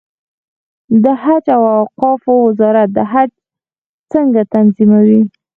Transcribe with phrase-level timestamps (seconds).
[1.03, 3.31] د حج او اوقافو وزارت حج
[4.11, 5.21] څنګه تنظیموي؟